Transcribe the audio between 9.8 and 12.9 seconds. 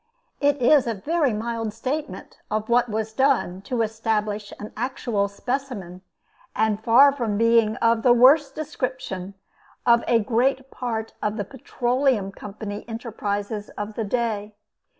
of a great part of the Petroleum Company